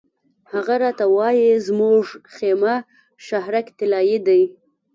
[0.51, 2.03] هغه راته وایي زموږ
[2.35, 2.75] خیمه
[3.27, 4.41] شهرک طلایي دی.